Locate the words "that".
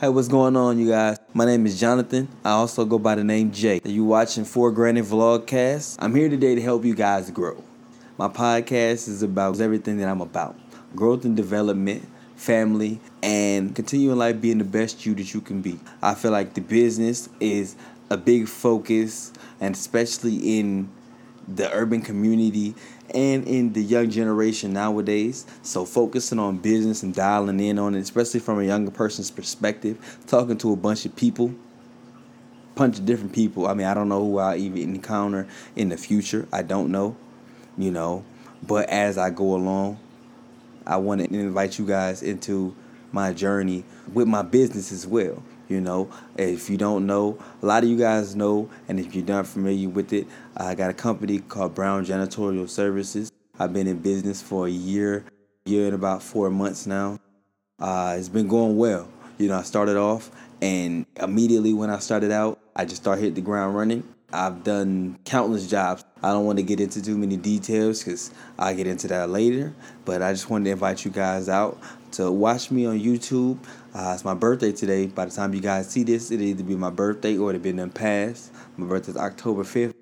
9.98-10.08, 15.16-15.34, 69.08-69.28